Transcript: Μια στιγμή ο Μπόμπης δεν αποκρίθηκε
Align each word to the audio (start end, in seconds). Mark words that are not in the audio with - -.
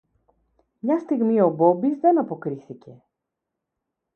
Μια 0.79 0.99
στιγμή 0.99 1.41
ο 1.41 1.49
Μπόμπης 1.49 1.97
δεν 1.99 2.19
αποκρίθηκε 2.19 3.03